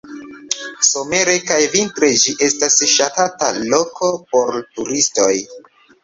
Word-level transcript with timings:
Somere 0.85 1.33
kaj 1.49 1.57
vintre 1.73 2.07
ĝi 2.21 2.33
estas 2.47 2.77
ŝatata 2.93 3.49
loko 3.73 4.09
por 4.31 4.57
turistoj. 4.79 5.29